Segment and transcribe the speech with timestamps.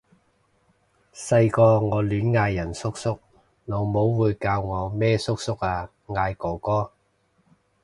[1.13, 3.19] 細個我亂嗌人叔叔，
[3.65, 5.91] 老母會教我咩叔叔啊！
[6.07, 6.91] 嗌哥哥！